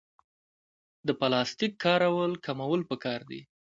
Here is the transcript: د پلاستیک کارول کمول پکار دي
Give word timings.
د 1.07 1.09
پلاستیک 1.19 1.73
کارول 1.83 2.31
کمول 2.45 2.81
پکار 2.89 3.19
دي 3.29 3.41